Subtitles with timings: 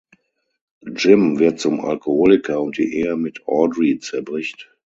[0.95, 4.73] Jim wird zum Alkoholiker und die Ehe mit Audrey zerbricht.